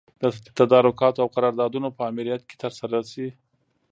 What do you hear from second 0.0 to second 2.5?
د تدارکاتو او قراردادونو په امریت